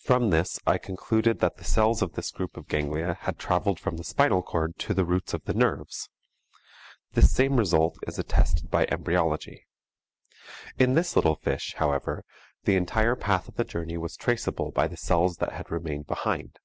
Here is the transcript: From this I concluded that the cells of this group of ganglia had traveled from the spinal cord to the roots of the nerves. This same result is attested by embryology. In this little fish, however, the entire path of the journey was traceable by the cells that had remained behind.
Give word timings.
From 0.00 0.30
this 0.30 0.58
I 0.66 0.78
concluded 0.78 1.40
that 1.40 1.58
the 1.58 1.64
cells 1.66 2.00
of 2.00 2.14
this 2.14 2.30
group 2.30 2.56
of 2.56 2.66
ganglia 2.66 3.12
had 3.20 3.38
traveled 3.38 3.78
from 3.78 3.98
the 3.98 4.04
spinal 4.04 4.40
cord 4.42 4.78
to 4.78 4.94
the 4.94 5.04
roots 5.04 5.34
of 5.34 5.44
the 5.44 5.52
nerves. 5.52 6.08
This 7.12 7.30
same 7.30 7.58
result 7.58 7.98
is 8.06 8.18
attested 8.18 8.70
by 8.70 8.86
embryology. 8.86 9.66
In 10.78 10.94
this 10.94 11.14
little 11.14 11.34
fish, 11.36 11.74
however, 11.76 12.24
the 12.64 12.76
entire 12.76 13.16
path 13.16 13.48
of 13.48 13.56
the 13.56 13.64
journey 13.64 13.98
was 13.98 14.16
traceable 14.16 14.70
by 14.70 14.88
the 14.88 14.96
cells 14.96 15.36
that 15.36 15.52
had 15.52 15.70
remained 15.70 16.06
behind. 16.06 16.58